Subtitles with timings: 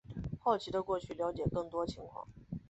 [0.39, 2.27] 好奇的过去了解更多情况